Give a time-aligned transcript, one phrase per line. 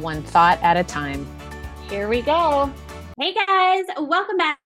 [0.00, 1.26] one thought at a time.
[1.88, 2.72] Here we go.
[3.18, 4.58] Hey guys, welcome back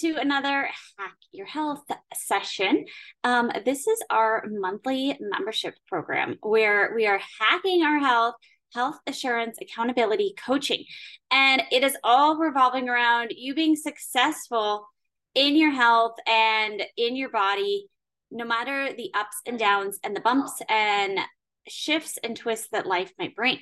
[0.00, 2.86] to another HAAC Your Health session.
[3.22, 8.34] Um, this is our monthly membership program where we are hacking our health,
[8.74, 10.86] health assurance, accountability, coaching.
[11.30, 14.88] And it is all revolving around you being successful
[15.36, 17.86] in your health and in your body,
[18.32, 21.20] no matter the ups and downs and the bumps and
[21.68, 23.58] shifts and twists that life might bring.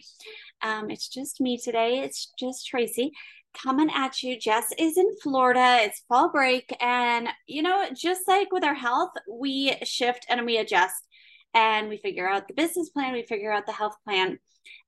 [0.62, 2.00] Um, it's just me today.
[2.00, 3.12] It's just Tracy
[3.54, 4.38] coming at you.
[4.38, 5.78] Jess is in Florida.
[5.80, 6.74] It's fall break.
[6.80, 11.06] And, you know, just like with our health, we shift and we adjust
[11.54, 14.38] and we figure out the business plan, we figure out the health plan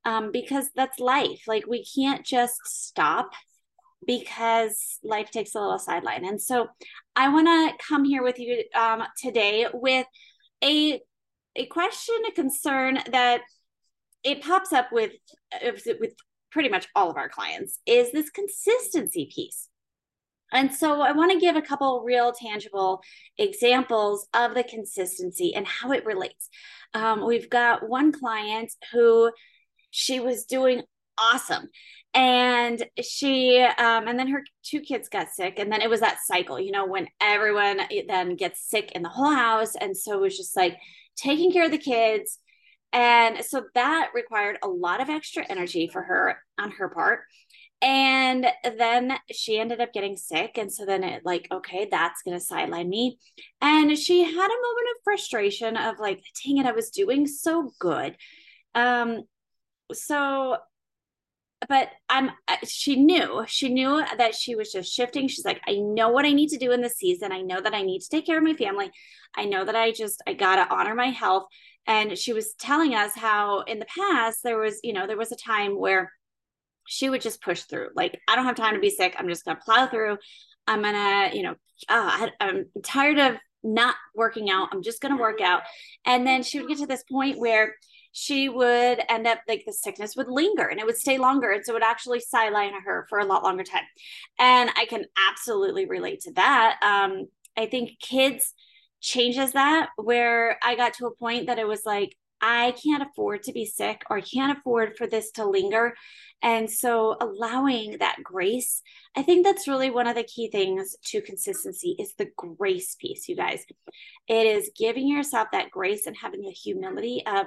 [0.05, 1.43] um, because that's life.
[1.47, 3.31] Like we can't just stop
[4.07, 6.25] because life takes a little sideline.
[6.25, 6.69] And so
[7.17, 10.07] I want to come here with you um, today with
[10.62, 11.01] a
[11.57, 13.41] a question, a concern that
[14.23, 15.11] it pops up with
[15.62, 16.15] with
[16.51, 19.69] pretty much all of our clients is this consistency piece.
[20.53, 23.03] And so I want to give a couple real tangible
[23.39, 26.48] examples of the consistency and how it relates.
[26.93, 29.31] Um, we've got one client who
[29.93, 30.83] she was doing
[31.19, 31.69] awesome
[32.15, 36.19] and she um and then her two kids got sick and then it was that
[36.25, 40.21] cycle you know when everyone then gets sick in the whole house and so it
[40.21, 40.77] was just like
[41.17, 42.39] taking care of the kids
[42.93, 47.21] and so that required a lot of extra energy for her on her part.
[47.83, 50.59] And then she ended up getting sick.
[50.59, 53.19] And so then it like okay that's going to sideline me.
[53.61, 57.73] And she had a moment of frustration of like dang it i was doing so
[57.79, 58.17] good.
[58.75, 59.23] Um
[59.93, 60.56] so
[61.69, 62.31] but I'm
[62.66, 65.28] she knew she knew that she was just shifting.
[65.28, 67.32] She's like I know what I need to do in this season.
[67.32, 68.91] I know that I need to take care of my family.
[69.37, 71.44] I know that I just I got to honor my health.
[71.87, 75.32] And she was telling us how in the past there was you know there was
[75.32, 76.12] a time where
[76.88, 77.88] she would just push through.
[77.94, 79.15] Like I don't have time to be sick.
[79.19, 80.16] I'm just to plow through.
[80.66, 81.54] I'm to you know
[81.88, 84.69] uh, I'm tired of not working out.
[84.72, 85.62] I'm just to work out.
[86.06, 87.75] And then she would get to this point where
[88.12, 91.50] she would end up like the sickness would linger and it would stay longer.
[91.50, 93.84] And so it would actually sideline her for a lot longer time.
[94.38, 96.78] And I can absolutely relate to that.
[96.82, 97.26] Um,
[97.56, 98.53] I think kids
[99.00, 103.43] changes that where I got to a point that it was like, I can't afford
[103.44, 105.94] to be sick or I can't afford for this to linger.
[106.43, 108.82] And so allowing that grace,
[109.15, 113.28] I think that's really one of the key things to consistency is the grace piece,
[113.28, 113.65] you guys.
[114.26, 117.47] It is giving yourself that grace and having the humility of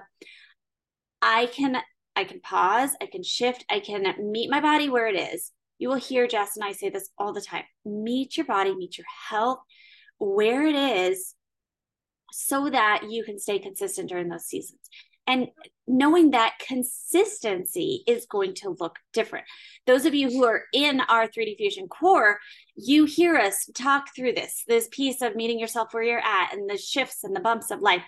[1.23, 1.77] I can
[2.15, 5.51] I can pause, I can shift, I can meet my body where it is.
[5.79, 7.63] You will hear Jess and I say this all the time.
[7.85, 9.59] Meet your body, meet your health
[10.19, 11.33] where it is
[12.31, 14.79] so that you can stay consistent during those seasons
[15.27, 15.47] and
[15.87, 19.45] knowing that consistency is going to look different.
[19.85, 22.39] Those of you who are in our 3D Fusion core,
[22.75, 26.69] you hear us talk through this, this piece of meeting yourself where you're at and
[26.69, 28.03] the shifts and the bumps of life.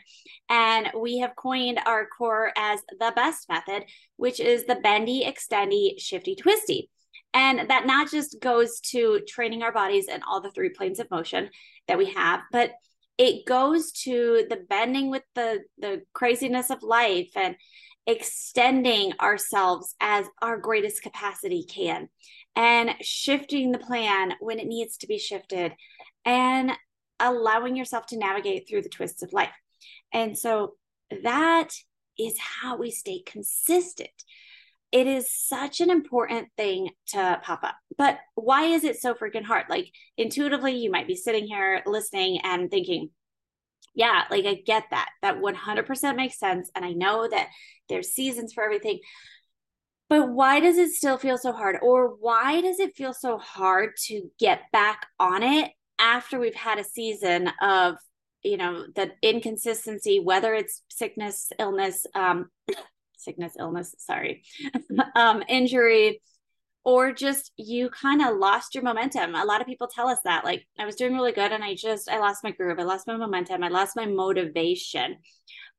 [0.50, 6.00] And we have coined our core as the best method, which is the bendy, extendy,
[6.00, 6.90] shifty, twisty.
[7.34, 11.12] And that not just goes to training our bodies in all the three planes of
[11.12, 11.50] motion
[11.90, 12.72] that we have, but
[13.18, 17.56] it goes to the bending with the the craziness of life and
[18.08, 22.08] extending ourselves as our greatest capacity can
[22.56, 25.74] and shifting the plan when it needs to be shifted
[26.24, 26.72] and
[27.20, 29.56] allowing yourself to navigate through the twists of life.
[30.14, 30.74] And so
[31.24, 31.70] that
[32.20, 34.10] is how we stay consistent
[34.92, 37.76] it is such an important thing to pop up.
[37.98, 39.66] But why is it so freaking hard?
[39.70, 43.10] Like intuitively, you might be sitting here listening and thinking,
[43.94, 45.10] yeah, like I get that.
[45.22, 46.70] That 100% makes sense.
[46.76, 47.48] And I know that
[47.90, 49.00] there's seasons for everything.
[50.08, 51.78] But why does it still feel so hard?
[51.82, 56.78] Or why does it feel so hard to get back on it after we've had
[56.78, 57.96] a season of,
[58.44, 62.50] you know, the inconsistency, whether it's sickness, illness, um,
[63.26, 64.44] sickness, illness, sorry,
[65.16, 66.22] um, injury,
[66.84, 69.36] or just you kind of lost your momentum.
[69.36, 71.76] A lot of people tell us that, like, I was doing really good and I
[71.76, 75.18] just, I lost my groove, I lost my momentum, I lost my motivation.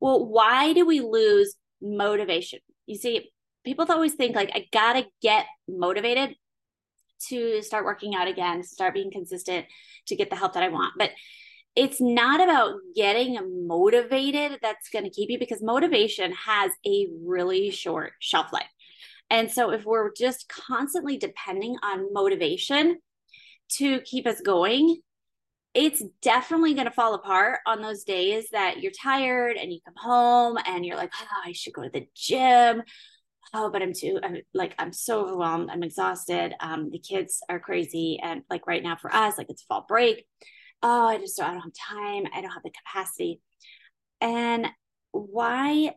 [0.01, 2.59] Well, why do we lose motivation?
[2.87, 3.31] You see,
[3.65, 6.37] people always think like I gotta get motivated
[7.29, 9.67] to start working out again, start being consistent
[10.07, 10.95] to get the help that I want.
[10.99, 11.11] But
[11.77, 17.71] it's not about getting motivated that's going to keep you because motivation has a really
[17.71, 18.65] short shelf life.
[19.29, 22.99] And so if we're just constantly depending on motivation
[23.73, 25.01] to keep us going,
[25.75, 29.95] it's definitely going to fall apart on those days that you're tired and you come
[29.97, 32.83] home and you're like, oh, I should go to the gym.
[33.53, 35.69] Oh, but I'm too, I'm like, I'm so overwhelmed.
[35.71, 36.55] I'm exhausted.
[36.61, 38.19] Um, the kids are crazy.
[38.23, 40.25] And like right now for us, like it's fall break.
[40.83, 42.25] Oh, I just, don't, I don't have time.
[42.35, 43.41] I don't have the capacity.
[44.21, 44.67] And
[45.13, 45.95] why,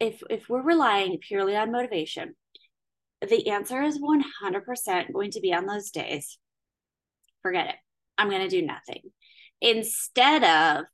[0.00, 2.34] if, if we're relying purely on motivation,
[3.26, 6.38] the answer is 100% going to be on those days.
[7.42, 7.76] Forget it.
[8.18, 9.02] I'm going to do nothing.
[9.60, 10.84] Instead of,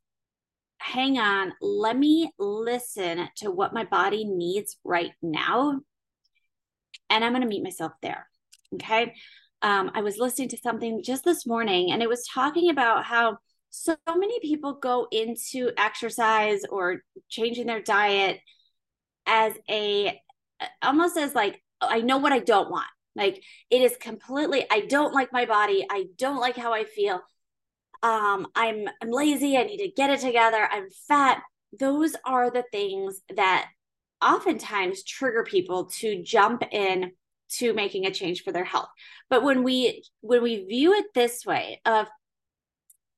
[0.79, 5.81] hang on, let me listen to what my body needs right now.
[7.11, 8.29] And I'm going to meet myself there.
[8.75, 9.15] Okay.
[9.63, 13.39] Um, I was listening to something just this morning and it was talking about how
[13.71, 18.41] so many people go into exercise or changing their diet
[19.27, 20.21] as a
[20.83, 22.87] almost as like I know what I don't want.
[23.15, 25.87] Like it is completely I don't like my body.
[25.91, 27.21] I don't like how I feel.
[28.03, 29.57] Um I'm I'm lazy.
[29.57, 30.69] I need to get it together.
[30.71, 31.43] I'm fat.
[31.79, 33.69] Those are the things that
[34.23, 37.13] oftentimes trigger people to jump in
[37.59, 38.89] to making a change for their health.
[39.31, 42.07] But when we when we view it this way of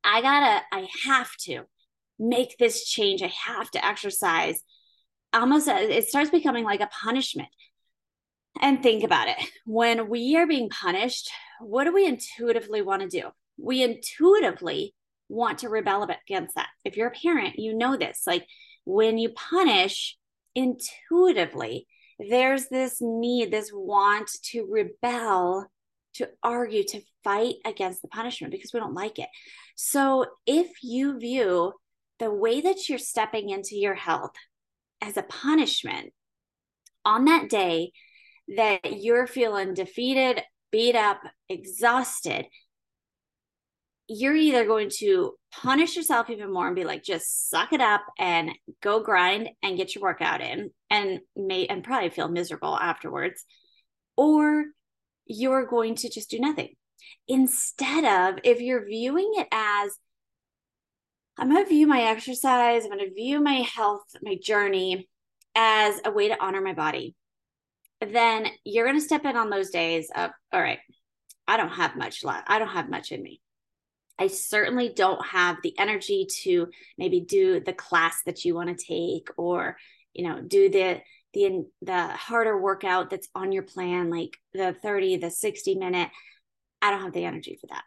[0.02, 1.64] I got to I have to
[2.18, 3.22] make this change.
[3.22, 4.62] I have to exercise.
[5.32, 7.48] Almost uh, it starts becoming like a punishment
[8.60, 9.36] and think about it.
[9.66, 11.30] When we are being punished,
[11.60, 13.28] what do we intuitively want to do?
[13.56, 14.94] We intuitively
[15.28, 16.68] want to rebel against that.
[16.84, 18.22] If you're a parent, you know this.
[18.26, 18.46] Like
[18.84, 20.16] when you punish
[20.54, 21.86] intuitively,
[22.18, 25.66] there's this need, this want to rebel,
[26.14, 29.28] to argue, to fight against the punishment because we don't like it.
[29.76, 31.72] So if you view
[32.18, 34.34] the way that you're stepping into your health
[35.00, 36.12] as a punishment
[37.04, 37.92] on that day,
[38.56, 42.46] that you're feeling defeated, beat up, exhausted,
[44.08, 48.02] you're either going to punish yourself even more and be like, just suck it up
[48.18, 48.50] and
[48.82, 53.44] go grind and get your workout in and may and probably feel miserable afterwards,
[54.16, 54.66] or
[55.26, 56.74] you're going to just do nothing.
[57.28, 59.92] Instead of if you're viewing it as
[61.38, 65.08] I'm going to view my exercise, I'm going to view my health, my journey
[65.56, 67.14] as a way to honor my body
[68.12, 70.78] then you're going to step in on those days of, all right,
[71.46, 72.48] I don't have much left.
[72.48, 73.40] I don't have much in me.
[74.18, 78.86] I certainly don't have the energy to maybe do the class that you want to
[78.86, 79.76] take or,
[80.12, 81.00] you know, do the,
[81.32, 86.10] the, the harder workout that's on your plan, like the 30, the 60 minute.
[86.80, 87.82] I don't have the energy for that.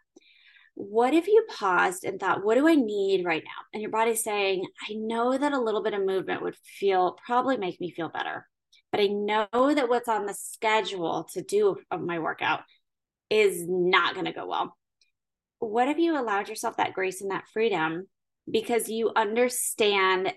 [0.74, 3.64] What if you paused and thought, what do I need right now?
[3.72, 7.56] And your body's saying, I know that a little bit of movement would feel probably
[7.56, 8.46] make me feel better
[8.90, 12.60] but I know that what's on the schedule to do of my workout
[13.30, 14.76] is not going to go well.
[15.58, 18.06] What if you allowed yourself that grace and that freedom?
[18.50, 20.32] Because you understand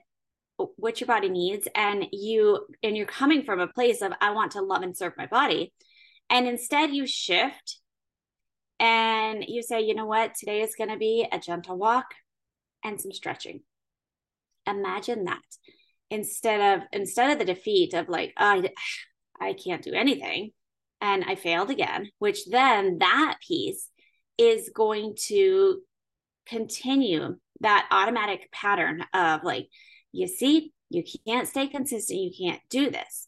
[0.76, 4.52] what your body needs and you and you're coming from a place of I want
[4.52, 5.74] to love and serve my body.
[6.30, 7.80] And instead you shift
[8.80, 12.06] and you say, you know what, today is going to be a gentle walk
[12.84, 13.62] and some stretching.
[14.68, 15.42] Imagine that.
[16.10, 18.64] Instead of instead of the defeat of like oh,
[19.40, 20.52] I, I can't do anything
[21.02, 23.90] and i failed again which then that piece
[24.38, 25.80] is going to
[26.48, 29.68] continue that automatic pattern of like
[30.12, 33.28] you see you can't stay consistent you can't do this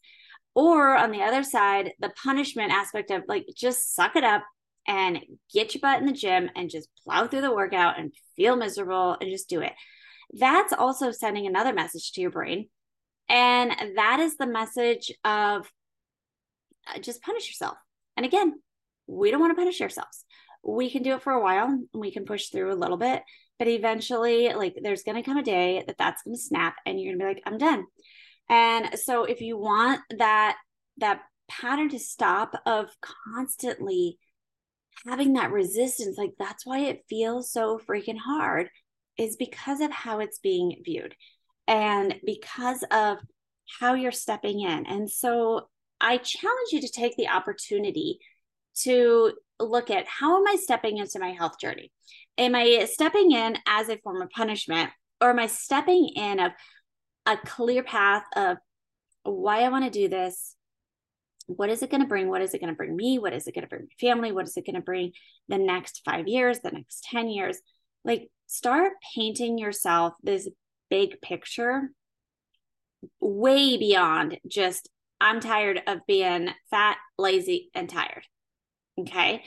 [0.55, 4.43] or on the other side the punishment aspect of like just suck it up
[4.87, 5.19] and
[5.53, 9.15] get your butt in the gym and just plow through the workout and feel miserable
[9.21, 9.73] and just do it
[10.33, 12.67] that's also sending another message to your brain.
[13.29, 15.69] And that is the message of
[16.87, 17.77] uh, just punish yourself.
[18.17, 18.53] And again,
[19.07, 20.25] we don't want to punish ourselves.
[20.63, 23.23] We can do it for a while and we can push through a little bit,
[23.59, 26.99] but eventually, like, there's going to come a day that that's going to snap and
[26.99, 27.85] you're going to be like, I'm done.
[28.49, 30.57] And so, if you want that,
[30.97, 32.89] that pattern to stop of
[33.33, 34.17] constantly
[35.05, 38.69] having that resistance, like, that's why it feels so freaking hard
[39.17, 41.15] is because of how it's being viewed
[41.67, 43.17] and because of
[43.79, 44.85] how you're stepping in.
[44.85, 45.69] And so
[46.01, 48.19] I challenge you to take the opportunity
[48.81, 51.91] to look at how am I stepping into my health journey?
[52.37, 54.89] Am I stepping in as a form of punishment
[55.21, 56.51] or am I stepping in of
[57.25, 58.57] a clear path of
[59.23, 60.55] why I want to do this,
[61.47, 62.29] what is it going to bring?
[62.29, 63.19] What is it going to bring me?
[63.19, 64.31] What is it going to bring my family?
[64.31, 65.11] What is it going to bring
[65.47, 67.59] the next five years, the next 10 years?
[68.05, 70.47] Like, start painting yourself this
[70.89, 71.89] big picture
[73.19, 74.89] way beyond just,
[75.19, 78.23] I'm tired of being fat, lazy, and tired.
[78.99, 79.43] Okay.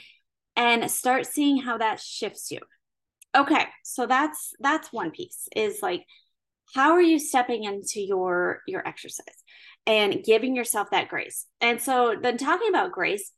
[0.56, 2.60] And start seeing how that shifts you.
[3.36, 3.66] Okay.
[3.84, 6.04] So that's, that's one piece is like,
[6.74, 9.42] how are you stepping into your, your exercise?
[9.86, 11.46] and giving yourself that grace.
[11.60, 13.30] And so then talking about grace,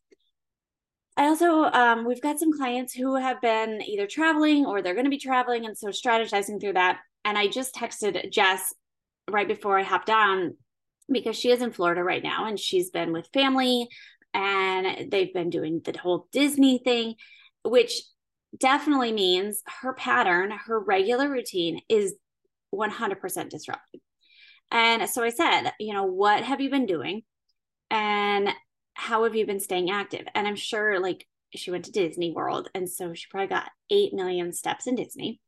[1.16, 5.04] I also um, we've got some clients who have been either traveling or they're going
[5.04, 7.00] to be traveling, and so strategizing through that.
[7.24, 8.72] And I just texted Jess
[9.28, 10.56] right before I hopped on
[11.10, 13.88] because she is in Florida right now, and she's been with family,
[14.34, 17.14] and they've been doing the whole Disney thing,
[17.64, 18.02] which
[18.58, 22.14] definitely means her pattern, her regular routine is
[22.74, 24.00] 100% disrupted.
[24.70, 27.22] And so I said, you know, what have you been doing?
[27.90, 28.50] And
[28.94, 30.26] how have you been staying active?
[30.34, 32.68] And I'm sure like she went to Disney World.
[32.74, 35.40] And so she probably got 8 million steps in Disney.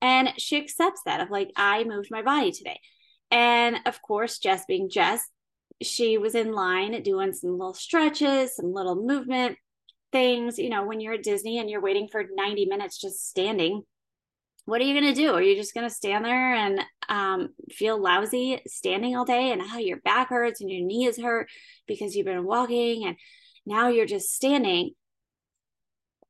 [0.00, 2.80] And she accepts that of like, I moved my body today.
[3.30, 5.22] And of course, Jess being Jess,
[5.82, 9.58] she was in line doing some little stretches, some little movement
[10.12, 10.58] things.
[10.58, 13.82] You know, when you're at Disney and you're waiting for 90 minutes just standing,
[14.64, 15.34] what are you going to do?
[15.34, 19.60] Are you just going to stand there and um, feel lousy standing all day and
[19.60, 21.48] how your back hurts and your knee is hurt
[21.86, 23.16] because you've been walking and
[23.66, 24.92] now you're just standing?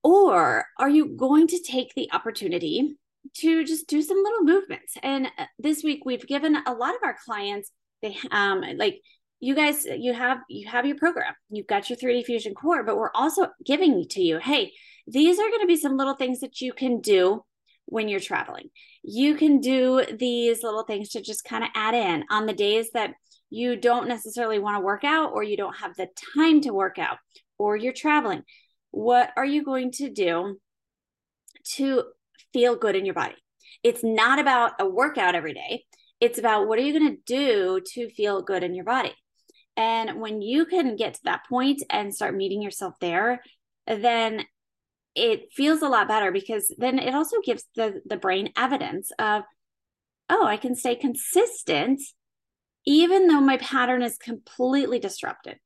[0.02, 2.96] Or are you going to take the opportunity
[3.36, 4.96] to just do some little movements?
[5.02, 7.70] And uh, this week we've given a lot of our clients
[8.04, 9.00] they um like
[9.44, 12.96] you guys you have you have your program you've got your 3d fusion core but
[12.96, 14.72] we're also giving to you hey
[15.06, 17.44] these are going to be some little things that you can do
[17.86, 18.70] when you're traveling.
[19.02, 22.90] You can do these little things to just kind of add in on the days
[22.94, 23.14] that
[23.50, 26.98] you don't necessarily want to work out or you don't have the time to work
[26.98, 27.18] out
[27.58, 28.42] or you're traveling.
[28.90, 30.58] What are you going to do
[31.74, 32.04] to
[32.52, 33.36] feel good in your body?
[33.82, 35.84] It's not about a workout every day.
[36.20, 39.12] It's about what are you going to do to feel good in your body?
[39.76, 43.42] And when you can get to that point and start meeting yourself there,
[43.86, 44.44] then
[45.14, 49.44] it feels a lot better because then it also gives the the brain evidence of
[50.28, 52.00] oh i can stay consistent
[52.84, 55.58] even though my pattern is completely disrupted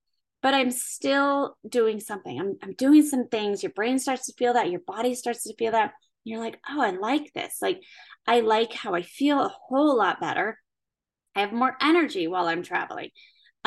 [0.43, 2.39] but i'm still doing something.
[2.39, 3.63] I'm, I'm doing some things.
[3.63, 4.71] Your brain starts to feel that.
[4.71, 5.93] Your body starts to feel that.
[6.25, 7.57] You're like oh i like this.
[7.61, 7.83] Like
[8.27, 10.59] i like how i feel a whole lot better.
[11.35, 13.11] I have more energy while i'm traveling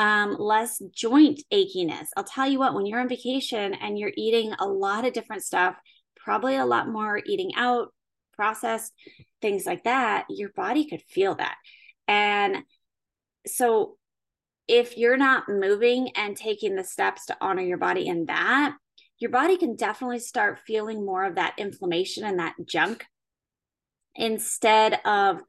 [0.01, 2.07] um, less joint achiness.
[2.17, 5.43] I'll tell you what, when you're on vacation and you're eating a lot of different
[5.43, 5.75] stuff,
[6.15, 7.93] probably a lot more eating out,
[8.33, 8.93] processed
[9.43, 11.55] things like that, your body could feel that.
[12.07, 12.63] And
[13.45, 13.97] so
[14.67, 18.75] if you're not moving and taking the steps to honor your body in that,
[19.19, 23.05] your body can definitely start feeling more of that inflammation and that junk
[24.15, 25.41] instead of,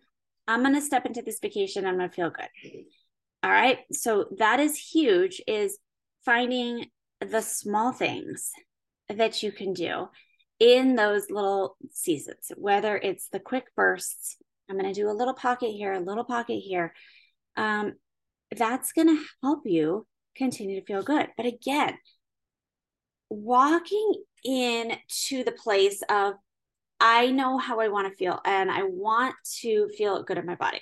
[0.46, 2.48] I'm going to step into this vacation, I'm going to feel good.
[3.42, 3.78] All right.
[3.92, 5.78] So that is huge is
[6.24, 6.86] finding
[7.20, 8.50] the small things
[9.08, 10.08] that you can do
[10.60, 14.36] in those little seasons, whether it's the quick bursts,
[14.70, 16.94] I'm going to do a little pocket here, a little pocket here.
[17.56, 17.94] Um,
[18.56, 20.06] that's going to help you
[20.36, 21.28] continue to feel good.
[21.36, 21.98] But again,
[23.28, 24.96] walking in
[25.26, 26.34] to the place of,
[27.00, 30.54] I know how I want to feel and I want to feel good in my
[30.54, 30.80] body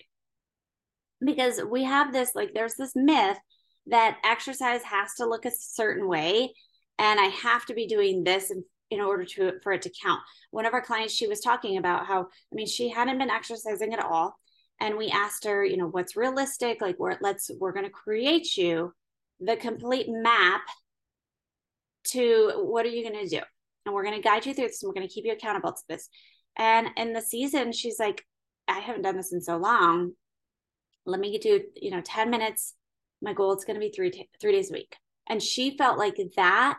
[1.24, 3.38] because we have this like there's this myth
[3.86, 6.52] that exercise has to look a certain way
[6.98, 10.20] and i have to be doing this in, in order to for it to count.
[10.50, 13.92] One of our clients she was talking about how i mean she hadn't been exercising
[13.94, 14.36] at all
[14.80, 16.80] and we asked her you know what's realistic?
[16.80, 18.92] Like we're let's we're going to create you
[19.40, 20.62] the complete map
[22.08, 23.42] to what are you going to do?
[23.86, 25.72] And we're going to guide you through this and we're going to keep you accountable
[25.72, 26.08] to this.
[26.56, 28.24] And in the season she's like
[28.68, 30.12] i haven't done this in so long
[31.10, 32.74] let me do you know 10 minutes.
[33.22, 34.96] My goal is going to be three t- three days a week.
[35.28, 36.78] And she felt like that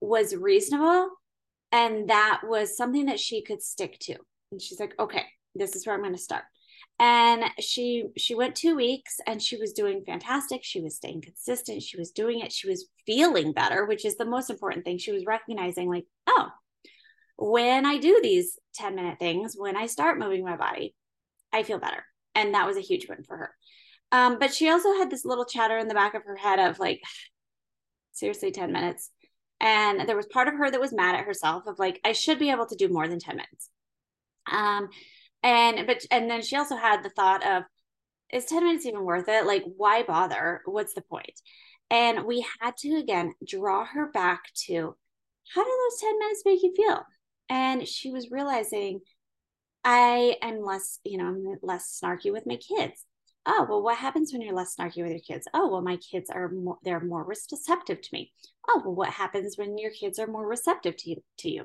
[0.00, 1.10] was reasonable
[1.72, 4.16] and that was something that she could stick to.
[4.52, 6.44] And she's like okay this is where i'm going to start.
[6.98, 10.64] And she she went two weeks and she was doing fantastic.
[10.64, 11.82] She was staying consistent.
[11.82, 12.52] She was doing it.
[12.52, 14.98] She was feeling better which is the most important thing.
[14.98, 16.48] She was recognizing like oh
[17.38, 20.94] when i do these 10 minute things when i start moving my body
[21.52, 22.04] i feel better.
[22.34, 23.50] And that was a huge win for her
[24.16, 26.78] um, but she also had this little chatter in the back of her head of
[26.78, 27.00] like
[28.12, 29.10] seriously 10 minutes
[29.60, 32.38] and there was part of her that was mad at herself of like i should
[32.38, 33.70] be able to do more than 10 minutes
[34.50, 34.88] um
[35.42, 37.64] and but and then she also had the thought of
[38.32, 41.40] is 10 minutes even worth it like why bother what's the point?
[41.90, 44.96] And we had to again draw her back to
[45.54, 47.04] how do those 10 minutes make you feel?
[47.48, 49.00] And she was realizing
[49.84, 53.04] I am less, you know, I'm less snarky with my kids.
[53.46, 55.46] Oh, well, what happens when you're less snarky with your kids?
[55.54, 58.32] Oh, well, my kids are more, they're more receptive to me.
[58.68, 61.22] Oh, well, what happens when your kids are more receptive to you?
[61.38, 61.64] To you?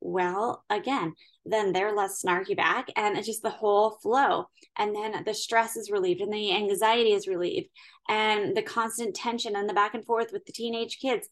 [0.00, 4.46] Well, again, then they're less snarky back and it's just the whole flow.
[4.78, 7.68] And then the stress is relieved and the anxiety is relieved
[8.08, 11.28] and the constant tension and the back and forth with the teenage kids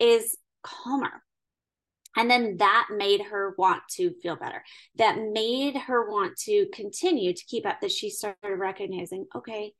[0.00, 1.22] is calmer.
[2.16, 4.64] And then that made her want to feel better.
[4.96, 9.74] That made her want to continue to keep up that she started recognizing, okay,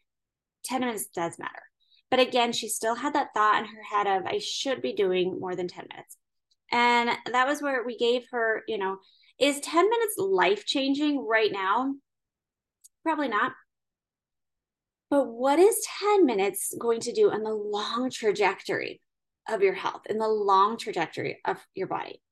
[0.64, 1.62] 10 minutes does matter.
[2.10, 5.38] But again, she still had that thought in her head of, I should be doing
[5.40, 6.16] more than 10 minutes.
[6.72, 8.98] And that was where we gave her, you know,
[9.38, 11.94] is 10 minutes life changing right now?
[13.02, 13.52] Probably not.
[15.08, 19.00] But what is 10 minutes going to do on the long trajectory
[19.52, 22.22] of your health, in the long trajectory of your body?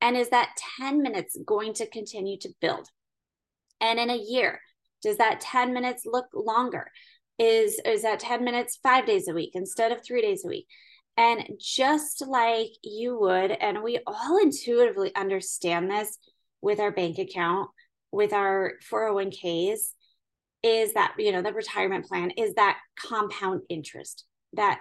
[0.00, 2.88] And is that 10 minutes going to continue to build?
[3.80, 4.60] And in a year,
[5.02, 6.90] does that 10 minutes look longer?
[7.38, 10.66] Is, is that 10 minutes five days a week instead of three days a week?
[11.16, 16.18] And just like you would, and we all intuitively understand this
[16.60, 17.70] with our bank account,
[18.10, 19.92] with our 401ks,
[20.62, 24.80] is that, you know, the retirement plan is that compound interest, that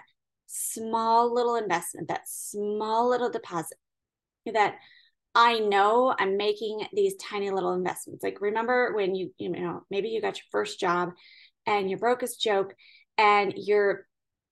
[0.53, 3.77] small little investment, that small little deposit
[4.53, 4.75] that
[5.35, 8.23] I know I'm making these tiny little investments.
[8.23, 11.09] Like remember when you, you know, maybe you got your first job
[11.65, 12.75] and you broke as joke
[13.17, 14.05] and you're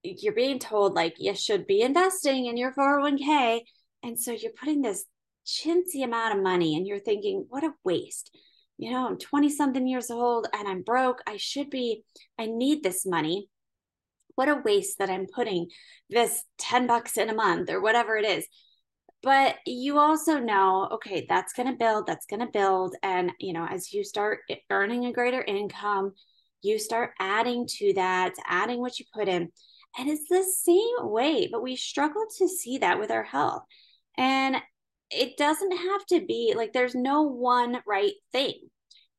[0.03, 3.61] you're being told like you should be investing in your 401k.
[4.01, 5.05] And so you're putting this
[5.45, 8.35] chintzy amount of money and you're thinking, what a waste.
[8.79, 11.19] You know, I'm 20 something years old and I'm broke.
[11.27, 12.03] I should be,
[12.39, 13.47] I need this money.
[14.35, 15.67] What a waste that I'm putting
[16.09, 18.45] this 10 bucks in a month or whatever it is.
[19.23, 22.95] But you also know, okay, that's going to build, that's going to build.
[23.03, 26.13] And, you know, as you start earning a greater income,
[26.63, 29.51] you start adding to that, adding what you put in
[29.97, 33.63] and it's the same way, but we struggle to see that with our health.
[34.17, 34.57] And
[35.09, 38.55] it doesn't have to be like there's no one right thing.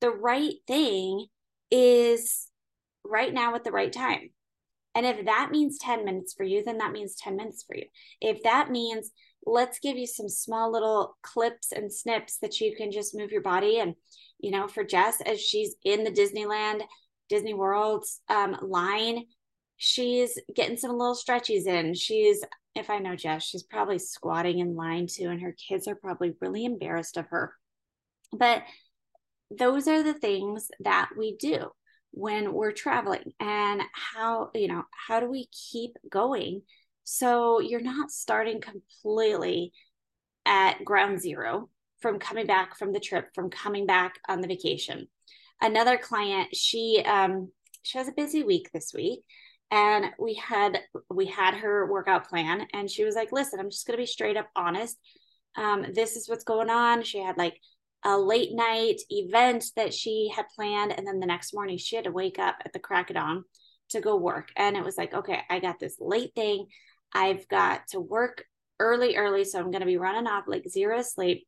[0.01, 1.27] The right thing
[1.71, 2.49] is
[3.05, 4.31] right now at the right time.
[4.95, 7.85] And if that means 10 minutes for you, then that means 10 minutes for you.
[8.21, 9.11] If that means
[9.45, 13.43] let's give you some small little clips and snips that you can just move your
[13.43, 13.97] body and
[14.39, 16.81] you know for jess as she's in the disneyland
[17.29, 19.25] disney world's um, line
[19.83, 21.93] she's getting some little stretchies in.
[21.95, 22.45] She's,
[22.77, 26.37] if I know Jess, she's probably squatting in line too, and her kids are probably
[26.41, 27.53] really embarrassed of her.
[28.33, 28.63] But
[29.51, 31.69] those are the things that we do
[32.13, 36.63] when we're traveling and how, you know, how do we keep going?
[37.05, 39.73] So you're not starting completely
[40.47, 41.69] at ground zero
[42.01, 45.09] from coming back from the trip, from coming back on the vacation.
[45.61, 47.51] Another client, she um
[47.83, 49.21] she has a busy week this week
[49.71, 53.87] and we had we had her workout plan and she was like listen i'm just
[53.87, 54.99] going to be straight up honest.
[55.57, 57.03] Um, this is what's going on.
[57.03, 57.61] She had like
[58.05, 62.05] a late night event that she had planned and then the next morning she had
[62.05, 63.45] to wake up at the crack of dawn
[63.91, 64.49] to go work.
[64.57, 66.67] And it was like okay i got this late thing.
[67.15, 68.45] I've got to work
[68.81, 71.47] early early so i'm going to be running off like zero sleep.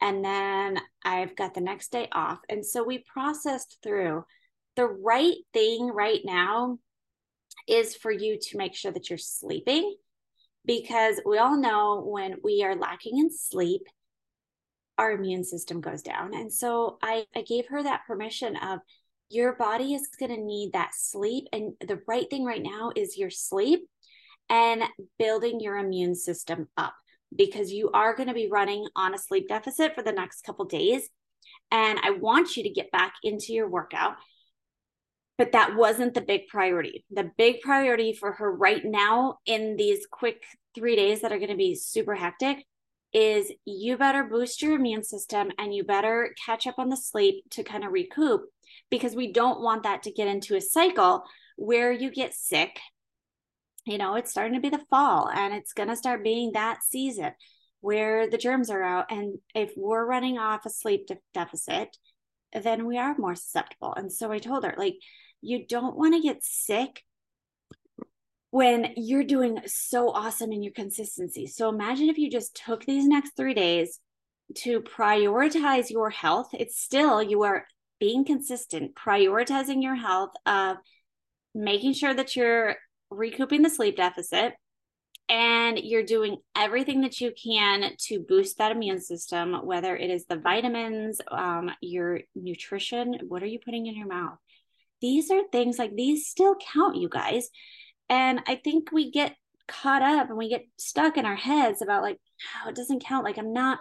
[0.00, 2.38] And then i've got the next day off.
[2.48, 4.24] And so we processed through.
[4.76, 6.78] The right thing right now
[7.68, 9.94] is for you to make sure that you're sleeping
[10.66, 13.82] because we all know when we are lacking in sleep
[14.98, 18.80] our immune system goes down and so i, I gave her that permission of
[19.30, 23.16] your body is going to need that sleep and the right thing right now is
[23.16, 23.88] your sleep
[24.48, 24.82] and
[25.18, 26.94] building your immune system up
[27.34, 30.64] because you are going to be running on a sleep deficit for the next couple
[30.64, 31.08] days
[31.70, 34.16] and i want you to get back into your workout
[35.36, 37.04] but that wasn't the big priority.
[37.10, 40.42] The big priority for her right now in these quick
[40.74, 42.64] three days that are going to be super hectic
[43.14, 47.44] is you better boost your immune system and you better catch up on the sleep
[47.50, 48.42] to kind of recoup
[48.90, 51.22] because we don't want that to get into a cycle
[51.56, 52.80] where you get sick.
[53.86, 56.82] You know, it's starting to be the fall and it's going to start being that
[56.82, 57.32] season
[57.80, 59.06] where the germs are out.
[59.10, 61.96] And if we're running off a sleep de- deficit,
[62.52, 63.94] then we are more susceptible.
[63.94, 64.96] And so I told her, like,
[65.40, 67.02] you don't want to get sick
[68.54, 71.44] when you're doing so awesome in your consistency.
[71.44, 73.98] So imagine if you just took these next three days
[74.58, 76.50] to prioritize your health.
[76.52, 77.66] It's still, you are
[77.98, 80.76] being consistent, prioritizing your health of
[81.52, 82.76] making sure that you're
[83.10, 84.52] recouping the sleep deficit
[85.28, 90.26] and you're doing everything that you can to boost that immune system, whether it is
[90.26, 94.38] the vitamins, um, your nutrition, what are you putting in your mouth?
[95.00, 97.48] These are things like these still count, you guys.
[98.08, 99.34] And I think we get
[99.66, 102.18] caught up and we get stuck in our heads about like,
[102.64, 103.24] oh, it doesn't count.
[103.24, 103.78] Like I'm not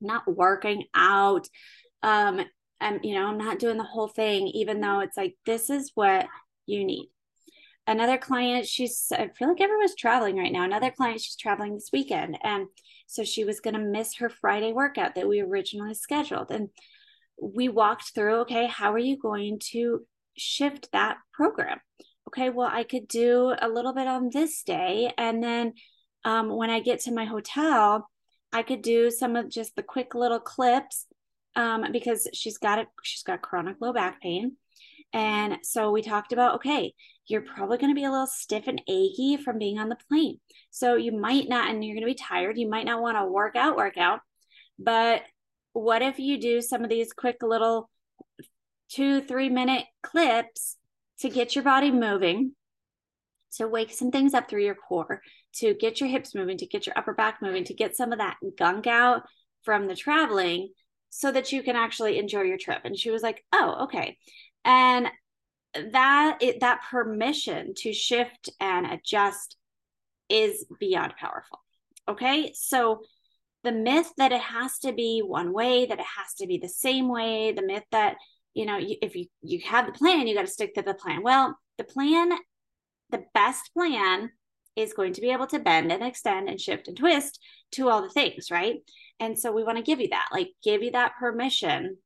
[0.00, 1.46] not working out.
[2.02, 2.40] Um,
[2.80, 5.92] I'm, you know, I'm not doing the whole thing, even though it's like this is
[5.94, 6.26] what
[6.66, 7.08] you need.
[7.86, 10.64] Another client, she's I feel like everyone's traveling right now.
[10.64, 12.38] Another client, she's traveling this weekend.
[12.42, 12.66] And
[13.06, 16.50] so she was gonna miss her Friday workout that we originally scheduled.
[16.50, 16.68] And
[17.40, 21.80] we walked through, okay, how are you going to shift that program?
[22.32, 25.12] Okay, well, I could do a little bit on this day.
[25.18, 25.74] And then
[26.24, 28.08] um, when I get to my hotel,
[28.52, 31.06] I could do some of just the quick little clips
[31.56, 34.56] um, because she's got it, she's got chronic low back pain.
[35.12, 36.94] And so we talked about, okay,
[37.26, 40.38] you're probably going to be a little stiff and achy from being on the plane.
[40.70, 42.56] So you might not, and you're going to be tired.
[42.56, 44.20] You might not want to work out, work out.
[44.78, 45.22] But
[45.74, 47.90] what if you do some of these quick little
[48.90, 50.76] two, three minute clips
[51.20, 52.52] to get your body moving,
[53.56, 55.22] to wake some things up through your core,
[55.56, 58.18] to get your hips moving, to get your upper back moving, to get some of
[58.18, 59.22] that gunk out
[59.62, 60.70] from the traveling
[61.10, 62.80] so that you can actually enjoy your trip.
[62.84, 64.16] And she was like, "Oh, okay."
[64.64, 65.08] And
[65.74, 69.56] that it, that permission to shift and adjust
[70.28, 71.60] is beyond powerful.
[72.08, 72.52] Okay?
[72.54, 73.02] So
[73.64, 76.68] the myth that it has to be one way, that it has to be the
[76.68, 78.16] same way, the myth that
[78.54, 81.22] you know if you you have the plan you got to stick to the plan.
[81.22, 82.32] Well the plan
[83.10, 84.30] the best plan
[84.74, 87.38] is going to be able to bend and extend and shift and twist
[87.72, 88.76] to all the things right?
[89.20, 91.98] And so we want to give you that like give you that permission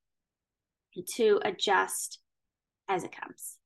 [1.17, 2.19] to adjust
[2.89, 3.59] as it comes.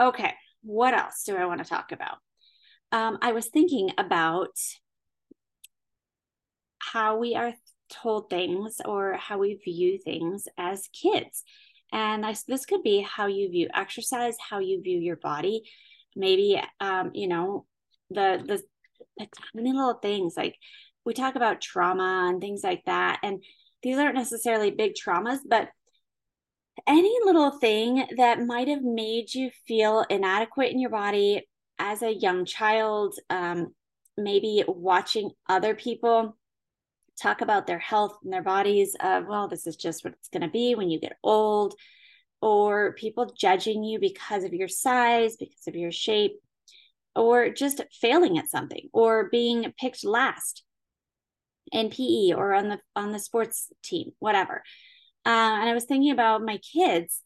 [0.00, 2.18] Okay what else do i want to talk about?
[2.90, 4.56] Um, i was thinking about
[6.78, 7.52] how we are
[7.90, 11.42] told things or how we view things as kids
[11.92, 15.62] and I, this could be how you view exercise, how you view your body.
[16.16, 17.66] Maybe, um, you know,
[18.10, 18.62] the, the,
[19.18, 20.56] the tiny little things like
[21.04, 23.20] we talk about trauma and things like that.
[23.22, 23.42] And
[23.82, 25.68] these aren't necessarily big traumas, but
[26.86, 31.46] any little thing that might have made you feel inadequate in your body
[31.78, 33.74] as a young child, um,
[34.16, 36.36] maybe watching other people
[37.22, 40.42] talk about their health and their bodies of well this is just what it's going
[40.42, 41.74] to be when you get old
[42.40, 46.40] or people judging you because of your size because of your shape
[47.14, 50.64] or just failing at something or being picked last
[51.70, 54.62] in PE or on the on the sports team whatever.
[55.24, 55.28] Uh,
[55.60, 57.22] and I was thinking about my kids.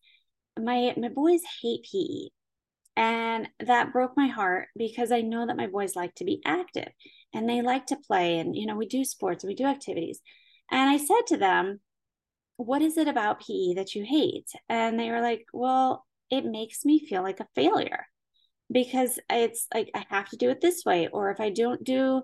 [0.58, 2.28] My my boys hate PE
[2.96, 6.88] and that broke my heart because I know that my boys like to be active
[7.36, 8.38] and they like to play.
[8.38, 10.20] And, you know, we do sports, we do activities.
[10.70, 11.80] And I said to them,
[12.56, 14.50] What is it about PE that you hate?
[14.68, 18.06] And they were like, Well, it makes me feel like a failure
[18.72, 21.08] because it's like I have to do it this way.
[21.08, 22.22] Or if I don't do,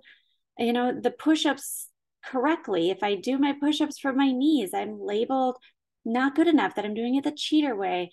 [0.59, 1.89] you know, the push ups
[2.25, 5.57] correctly, if I do my push ups for my knees, I'm labeled
[6.05, 8.11] not good enough, that I'm doing it the cheater way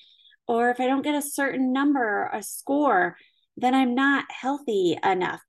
[0.50, 3.16] or if I don't get a certain number, a score,
[3.56, 5.42] then I'm not healthy enough.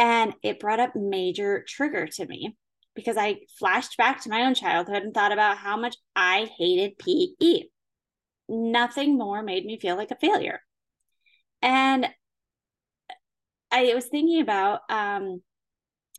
[0.00, 2.56] And it brought up major trigger to me
[2.94, 6.98] because I flashed back to my own childhood and thought about how much I hated
[6.98, 7.64] PE.
[8.48, 10.62] Nothing more made me feel like a failure.
[11.60, 12.08] And
[13.70, 15.42] I was thinking about um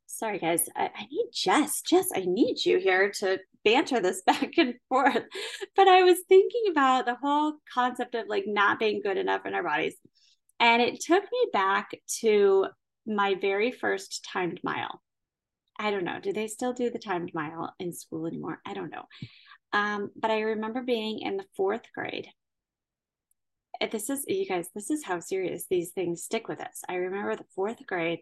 [0.06, 1.82] sorry guys, I, I need Jess.
[1.82, 5.24] Jess, I need you here to banter this back and forth.
[5.76, 9.56] But I was thinking about the whole concept of like not being good enough in
[9.56, 9.96] our bodies.
[10.60, 11.90] And it took me back
[12.20, 12.68] to
[13.06, 15.02] my very first timed mile.
[15.80, 16.20] I don't know.
[16.22, 18.60] Do they still do the timed mile in school anymore?
[18.66, 19.06] I don't know.
[19.74, 22.28] Um, but I remember being in the fourth grade.
[23.92, 26.82] This is, you guys, this is how serious these things stick with us.
[26.88, 28.20] I remember the fourth grade.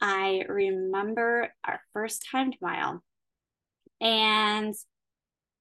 [0.00, 3.02] I remember our first timed mile
[4.00, 4.74] and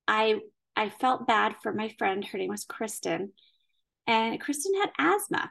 [0.07, 0.39] I
[0.75, 2.23] I felt bad for my friend.
[2.23, 3.31] Her name was Kristen,
[4.07, 5.49] and Kristen had asthma,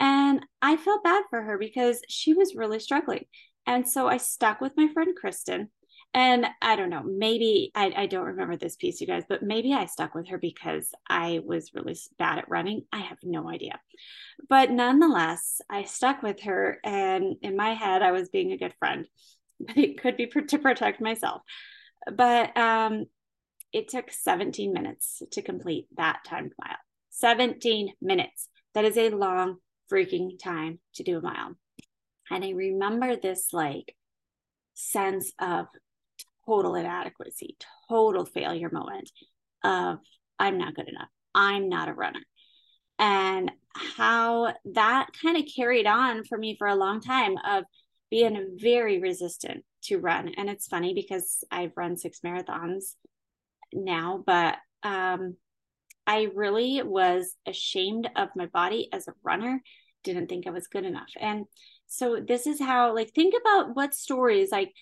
[0.00, 3.26] and I felt bad for her because she was really struggling.
[3.66, 5.70] And so I stuck with my friend Kristen.
[6.12, 9.72] And I don't know, maybe I, I don't remember this piece, you guys, but maybe
[9.72, 12.82] I stuck with her because I was really bad at running.
[12.92, 13.78] I have no idea.
[14.48, 16.78] But nonetheless, I stuck with her.
[16.82, 19.06] And in my head, I was being a good friend,
[19.60, 21.42] but it could be to protect myself
[22.12, 23.06] but um,
[23.72, 26.76] it took 17 minutes to complete that timed mile.
[27.10, 28.48] 17 minutes.
[28.74, 29.56] That is a long
[29.90, 31.56] freaking time to do a mile.
[32.30, 33.94] And I remember this like
[34.74, 35.66] sense of
[36.46, 37.56] total inadequacy,
[37.88, 39.10] total failure moment
[39.64, 39.98] of
[40.38, 41.08] I'm not good enough.
[41.34, 42.20] I'm not a runner.
[42.98, 47.64] And how that kind of carried on for me for a long time of
[48.10, 50.32] being very resistant to run.
[50.36, 52.94] And it's funny because I've run six marathons
[53.72, 55.36] now, but um,
[56.10, 59.62] I really was ashamed of my body as a runner,
[60.02, 61.10] didn't think I was good enough.
[61.20, 61.44] And
[61.86, 64.72] so this is how, like, think about what stories, like,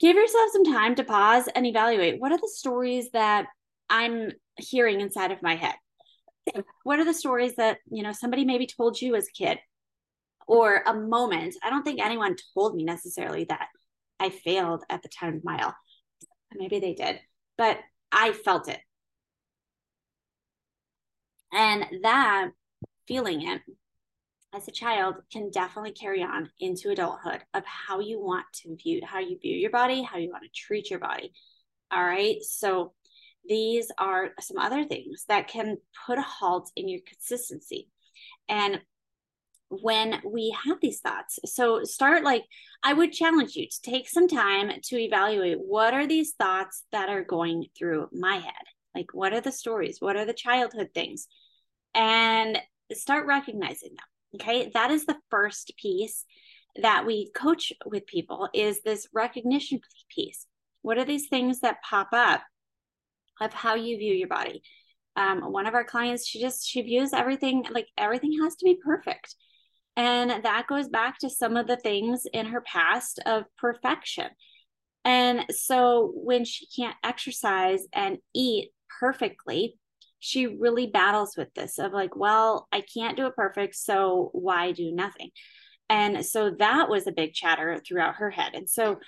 [0.00, 3.44] give yourself some time to pause and evaluate what are the stories that
[3.90, 5.74] I'm hearing inside of my head?
[6.82, 9.58] What are the stories that, you know, somebody maybe told you as a kid
[10.46, 11.56] or a moment?
[11.62, 13.68] I don't think anyone told me necessarily that
[14.18, 15.76] I failed at the 10 mile.
[16.54, 17.20] Maybe they did,
[17.58, 18.80] but I felt it.
[21.52, 22.50] And that
[23.06, 23.62] feeling it
[24.54, 29.00] as a child can definitely carry on into adulthood of how you want to view
[29.04, 31.32] how you view your body, how you want to treat your body.
[31.90, 32.42] All right.
[32.42, 32.92] So
[33.48, 37.88] these are some other things that can put a halt in your consistency.
[38.48, 38.80] And
[39.68, 42.44] when we have these thoughts, so start like
[42.82, 47.08] I would challenge you to take some time to evaluate what are these thoughts that
[47.08, 48.52] are going through my head?
[48.96, 49.98] Like, what are the stories?
[50.00, 51.28] What are the childhood things?
[51.94, 52.58] And
[52.94, 54.40] start recognizing them.
[54.40, 54.70] Okay.
[54.72, 56.24] That is the first piece
[56.82, 60.46] that we coach with people is this recognition piece.
[60.82, 62.42] What are these things that pop up
[63.40, 64.62] of how you view your body?
[65.14, 68.78] Um, one of our clients, she just she views everything like everything has to be
[68.82, 69.34] perfect.
[69.96, 74.28] And that goes back to some of the things in her past of perfection.
[75.06, 79.78] And so when she can't exercise and eat perfectly,
[80.18, 84.72] she really battles with this of like, well, I can't do it perfect, so why
[84.72, 85.30] do nothing?
[85.88, 88.54] And so that was a big chatter throughout her head.
[88.54, 88.98] And so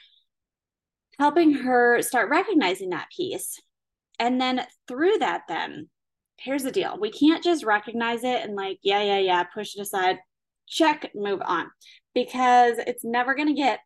[1.19, 3.61] helping her start recognizing that piece.
[4.21, 5.89] And then through that, then
[6.37, 9.81] here's the deal we can't just recognize it and like, yeah, yeah, yeah, push it
[9.81, 10.19] aside,
[10.69, 11.67] check, move on,
[12.15, 13.81] because it's never going to get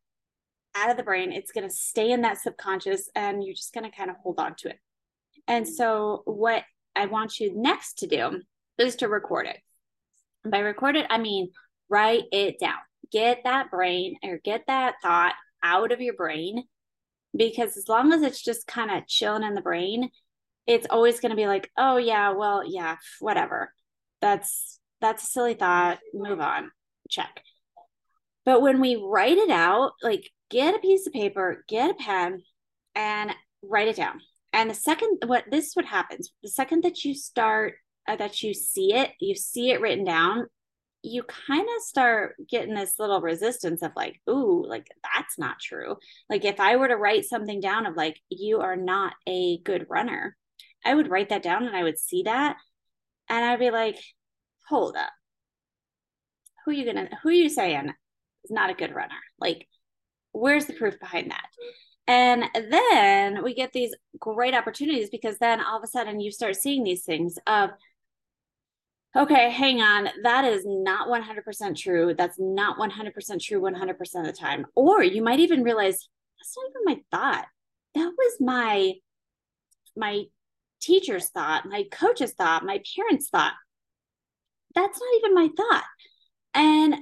[0.75, 1.33] out of the brain.
[1.33, 4.39] It's going to stay in that subconscious and you're just going to kind of hold
[4.39, 4.79] on to it.
[5.49, 8.41] And so, what I want you next to do
[8.79, 9.59] is to record it.
[10.45, 11.51] And by record it, I mean
[11.89, 12.79] write it down.
[13.11, 16.65] Get that brain or get that thought out of your brain
[17.37, 20.11] because as long as it's just kind of chilling in the brain,
[20.67, 23.75] it's always going to be like, "Oh yeah, well, yeah, whatever."
[24.21, 25.99] That's that's a silly thought.
[26.15, 26.71] Move on.
[27.11, 27.43] Check.
[28.45, 32.43] But when we write it out, like get a piece of paper, get a pen
[32.95, 34.21] and write it down
[34.53, 36.31] and the second what this is what happens.
[36.43, 37.75] The second that you start
[38.09, 40.47] uh, that you see it you see it written down
[41.05, 45.97] you kind of start getting this little resistance of like ooh like that's not true.
[46.31, 49.87] Like if i were to write something down of like you are not a good
[49.89, 50.37] runner
[50.85, 52.57] i would write that down and i would see that
[53.29, 53.99] and i'd be like
[54.69, 55.11] hold up.
[56.65, 57.93] Who are you gonna who are you saying
[58.45, 59.21] is not a good runner?
[59.39, 59.69] Like
[60.33, 61.47] where's the proof behind that
[62.07, 66.57] and then we get these great opportunities because then all of a sudden you start
[66.57, 67.71] seeing these things of,
[69.17, 72.15] okay, hang on, that is not 100% true.
[72.17, 74.67] That's not 100% true 100% of the time.
[74.75, 77.47] Or you might even realize that's not even my thought.
[77.95, 78.95] That was my
[79.95, 80.25] my
[80.81, 83.53] teacher's thought, my coach's thought, my parents' thought.
[84.75, 85.85] That's not even my thought.
[86.55, 86.95] And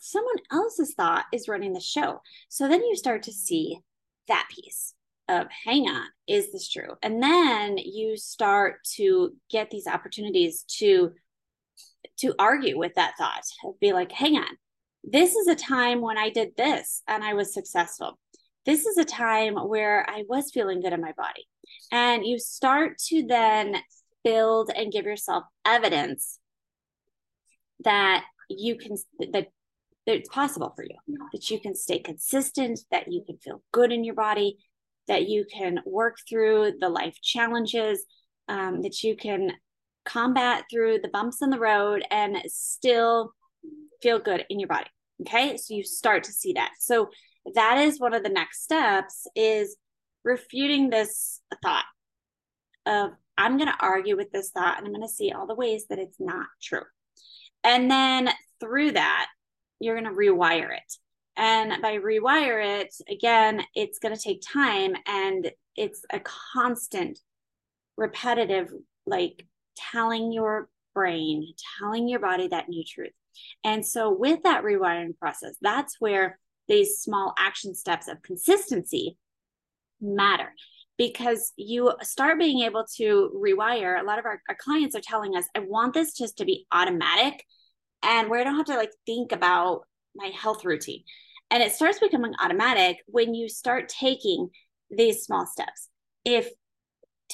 [0.00, 2.22] someone else's thought is running the show.
[2.48, 3.80] So then you start to see
[4.28, 4.94] that piece
[5.28, 6.94] of hang on is this true?
[7.02, 11.12] And then you start to get these opportunities to
[12.18, 13.42] to argue with that thought
[13.80, 14.56] be like hang on
[15.04, 18.18] this is a time when i did this and i was successful.
[18.64, 21.46] This is a time where i was feeling good in my body.
[21.92, 23.76] And you start to then
[24.24, 26.38] build and give yourself evidence
[27.84, 28.96] that you can
[29.32, 29.48] that
[30.06, 30.96] it's possible for you
[31.32, 34.56] that you can stay consistent that you can feel good in your body
[35.08, 38.04] that you can work through the life challenges
[38.48, 39.52] um, that you can
[40.04, 43.32] combat through the bumps in the road and still
[44.02, 44.86] feel good in your body
[45.22, 45.56] okay?
[45.56, 46.72] So you start to see that.
[46.78, 47.10] So
[47.54, 49.76] that is one of the next steps is
[50.24, 51.84] refuting this thought
[52.84, 55.54] of i'm going to argue with this thought and i'm going to see all the
[55.54, 56.82] ways that it's not true.
[57.62, 59.28] And then through that
[59.80, 60.94] you're going to rewire it.
[61.36, 67.18] And by rewire it, again, it's going to take time and it's a constant,
[67.96, 68.72] repetitive,
[69.04, 73.12] like telling your brain, telling your body that new truth.
[73.64, 79.18] And so, with that rewiring process, that's where these small action steps of consistency
[80.00, 80.52] matter
[80.96, 84.00] because you start being able to rewire.
[84.00, 86.66] A lot of our, our clients are telling us, I want this just to be
[86.72, 87.44] automatic
[88.06, 89.82] and where I don't have to like think about
[90.14, 91.02] my health routine.
[91.50, 94.48] And it starts becoming automatic when you start taking
[94.90, 95.88] these small steps.
[96.24, 96.48] If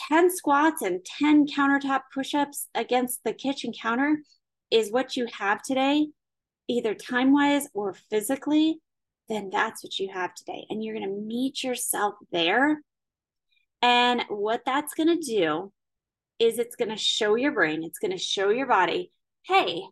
[0.08, 4.18] 10 squats and 10 countertop push ups against the kitchen counter
[4.70, 6.08] is what you have today,
[6.68, 8.78] either time wise or physically,
[9.28, 10.66] then that's what you have today.
[10.70, 12.80] And you're going to meet yourself there.
[13.82, 15.72] And what that's going to do
[16.38, 19.10] is it's going to show your brain, it's going to show your body,
[19.46, 19.82] hey,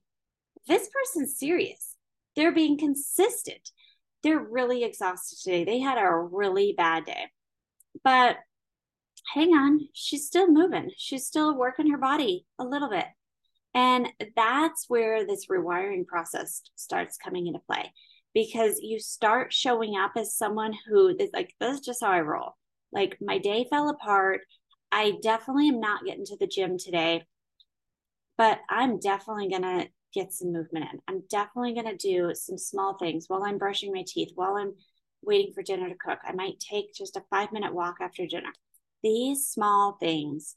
[0.70, 1.96] this person's serious.
[2.36, 3.70] They're being consistent.
[4.22, 5.64] They're really exhausted today.
[5.64, 7.26] They had a really bad day.
[8.04, 8.36] But
[9.34, 10.90] hang on, she's still moving.
[10.96, 13.06] She's still working her body a little bit.
[13.74, 17.92] And that's where this rewiring process starts coming into play
[18.32, 22.20] because you start showing up as someone who is like, this is just how I
[22.20, 22.56] roll.
[22.92, 24.40] Like, my day fell apart.
[24.92, 27.24] I definitely am not getting to the gym today,
[28.36, 31.00] but I'm definitely going to get some movement in.
[31.08, 34.74] I'm definitely going to do some small things while I'm brushing my teeth, while I'm
[35.22, 36.18] waiting for dinner to cook.
[36.24, 38.52] I might take just a five minute walk after dinner.
[39.02, 40.56] These small things,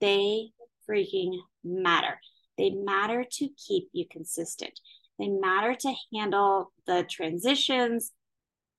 [0.00, 0.50] they
[0.88, 2.20] freaking matter.
[2.58, 4.80] They matter to keep you consistent.
[5.18, 8.12] They matter to handle the transitions,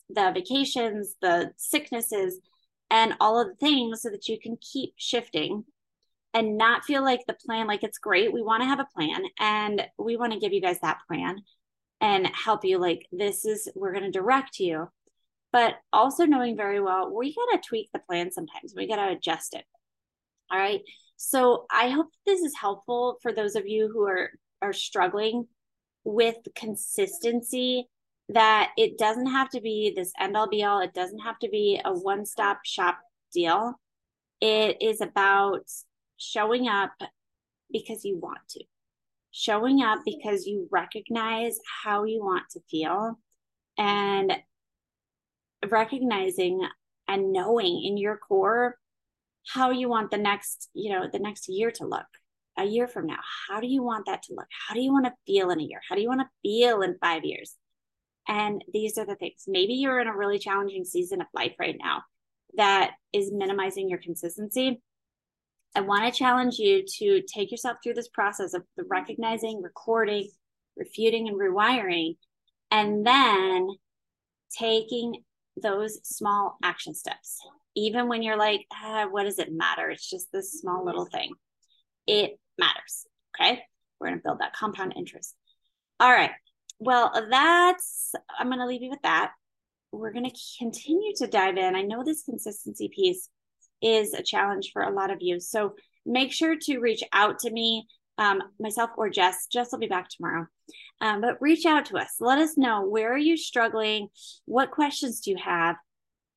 [0.10, 2.40] the vacations, the sicknesses,
[2.90, 5.66] and all of the things so that you can keep shifting
[6.38, 8.32] and not feel like the plan, like it's great.
[8.32, 11.42] We want to have a plan and we want to give you guys that plan
[12.00, 12.78] and help you.
[12.78, 14.88] Like, this is, we're going to direct you,
[15.52, 19.14] but also knowing very well, we got to tweak the plan sometimes, we got to
[19.14, 19.66] adjust it.
[20.52, 20.82] All right.
[21.16, 24.30] So I hope this is helpful for those of you who are
[24.62, 25.48] are struggling
[26.04, 27.88] with consistency
[28.30, 30.82] that it doesn't have to be this end all be all.
[30.82, 33.00] It doesn't have to be a one stop shop
[33.34, 33.74] deal.
[34.40, 35.68] It is about
[36.18, 36.92] showing up
[37.72, 38.64] because you want to,
[39.32, 43.20] showing up because you recognize how you want to feel
[43.78, 44.34] and
[45.70, 46.62] recognizing
[47.08, 48.78] and knowing in your core
[49.48, 52.06] how you want the next, you know, the next year to look
[52.58, 53.20] a year from now.
[53.48, 54.48] How do you want that to look?
[54.68, 55.80] How do you want to feel in a year?
[55.88, 57.56] How do you want to feel in five years?
[58.28, 59.44] And these are the things.
[59.48, 62.02] Maybe you're in a really challenging season of life right now
[62.58, 64.82] that is minimizing your consistency.
[65.78, 70.30] I want to challenge you to take yourself through this process of the recognizing, recording,
[70.76, 72.16] refuting, and rewiring,
[72.72, 73.70] and then
[74.58, 75.24] taking
[75.62, 77.40] those small action steps
[77.78, 79.90] even when you're like, ah, what does it matter?
[79.92, 81.32] It's just this small little thing.
[82.08, 83.06] It matters.
[83.40, 83.62] Okay.
[84.00, 85.36] We're going to build that compound interest.
[86.00, 86.32] All right.
[86.80, 89.32] Well, that's, I'm going to leave you with that.
[89.92, 91.76] We're going to continue to dive in.
[91.76, 93.30] I know this consistency piece
[93.82, 95.40] is a challenge for a lot of you.
[95.40, 95.74] So
[96.06, 97.88] make sure to reach out to me,
[98.18, 99.48] um, myself or Jess.
[99.52, 100.48] Jess will be back tomorrow.
[101.02, 102.16] Um, but reach out to us.
[102.20, 104.08] Let us know where are you struggling?
[104.46, 105.76] What questions do you have?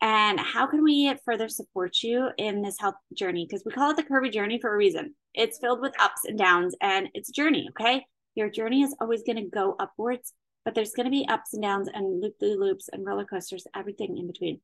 [0.00, 3.96] and how can we further support you in this health journey because we call it
[3.96, 7.32] the curvy journey for a reason it's filled with ups and downs and it's a
[7.32, 10.32] journey okay your journey is always going to go upwards
[10.64, 13.66] but there's going to be ups and downs and loop the loops and roller coasters
[13.74, 14.60] everything in between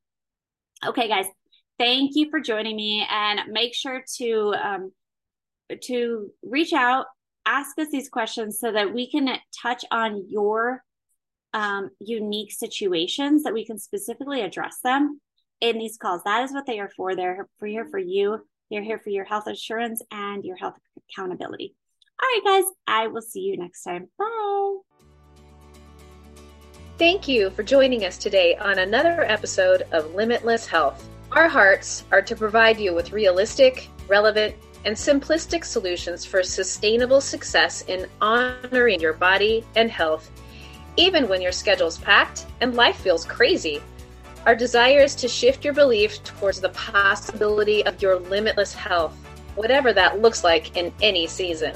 [0.85, 1.25] okay guys
[1.77, 4.91] thank you for joining me and make sure to um,
[5.81, 7.05] to reach out
[7.47, 9.29] ask us these questions so that we can
[9.61, 10.83] touch on your
[11.53, 15.21] um, unique situations that we can specifically address them
[15.61, 16.21] in these calls.
[16.25, 17.15] That is what they are for.
[17.15, 18.45] They're for here for you.
[18.69, 20.75] They're here for your health assurance and your health
[21.09, 21.73] accountability.
[22.21, 24.09] All right, guys, I will see you next time.
[24.19, 24.77] Bye.
[26.97, 31.07] Thank you for joining us today on another episode of Limitless Health.
[31.33, 37.83] Our hearts are to provide you with realistic, relevant, and simplistic solutions for sustainable success
[37.87, 40.31] in honoring your body and health,
[40.95, 43.81] even when your schedule's packed and life feels crazy.
[44.45, 49.13] Our desire is to shift your belief towards the possibility of your limitless health,
[49.55, 51.73] whatever that looks like in any season.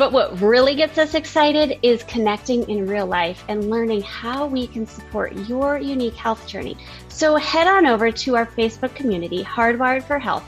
[0.00, 4.66] But what really gets us excited is connecting in real life and learning how we
[4.66, 6.78] can support your unique health journey.
[7.08, 10.44] So head on over to our Facebook community, Hardwired for Health,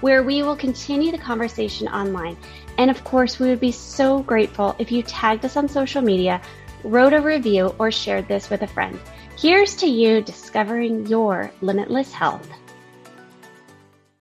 [0.00, 2.36] where we will continue the conversation online.
[2.78, 6.42] And of course, we would be so grateful if you tagged us on social media,
[6.82, 8.98] wrote a review, or shared this with a friend.
[9.38, 12.48] Here's to you discovering your limitless health.